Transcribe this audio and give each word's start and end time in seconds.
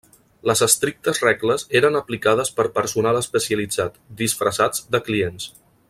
Les 0.51 0.61
estrictes 0.65 1.19
regles 1.25 1.65
eren 1.81 1.99
aplicades 1.99 2.51
per 2.61 2.65
personal 2.79 3.21
especialitzat, 3.21 4.01
disfressats 4.23 4.83
de 4.97 5.03
clients. 5.11 5.49